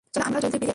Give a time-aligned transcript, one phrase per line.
[0.13, 0.69] চলো আমরাও জলদি বেরিয়ে পড়ি।